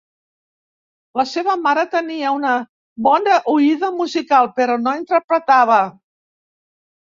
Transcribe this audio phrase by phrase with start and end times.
[1.19, 2.55] La seva mare tenia una
[3.09, 5.81] bona oïda musical, però no interpretava.